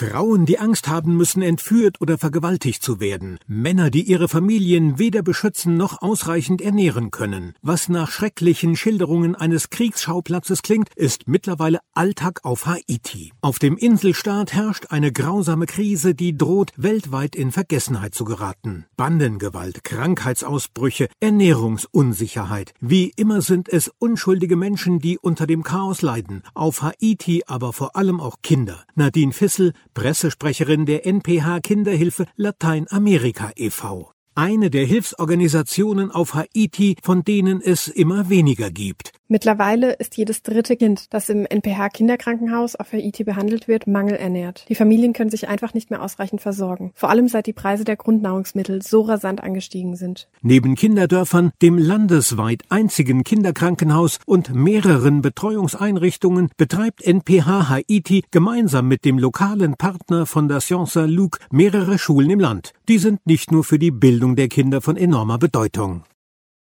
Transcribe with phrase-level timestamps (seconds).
[0.00, 3.38] Frauen, die Angst haben müssen, entführt oder vergewaltigt zu werden.
[3.46, 7.52] Männer, die ihre Familien weder beschützen noch ausreichend ernähren können.
[7.60, 13.32] Was nach schrecklichen Schilderungen eines Kriegsschauplatzes klingt, ist mittlerweile Alltag auf Haiti.
[13.42, 18.86] Auf dem Inselstaat herrscht eine grausame Krise, die droht, weltweit in Vergessenheit zu geraten.
[18.96, 22.72] Bandengewalt, Krankheitsausbrüche, Ernährungsunsicherheit.
[22.80, 26.42] Wie immer sind es unschuldige Menschen, die unter dem Chaos leiden.
[26.54, 28.82] Auf Haiti aber vor allem auch Kinder.
[28.94, 34.12] Nadine Fissel, Pressesprecherin der NPH Kinderhilfe Lateinamerika e.V.
[34.34, 39.12] Eine der Hilfsorganisationen auf Haiti, von denen es immer weniger gibt.
[39.32, 44.64] Mittlerweile ist jedes dritte Kind, das im NPH-Kinderkrankenhaus auf Haiti behandelt wird, mangelernährt.
[44.68, 46.90] Die Familien können sich einfach nicht mehr ausreichend versorgen.
[46.96, 50.28] Vor allem seit die Preise der Grundnahrungsmittel so rasant angestiegen sind.
[50.42, 59.16] Neben Kinderdörfern, dem landesweit einzigen Kinderkrankenhaus und mehreren Betreuungseinrichtungen betreibt NPH Haiti gemeinsam mit dem
[59.16, 62.72] lokalen Partner Fondation Saint-Luc mehrere Schulen im Land.
[62.88, 66.02] Die sind nicht nur für die Bildung der Kinder von enormer Bedeutung.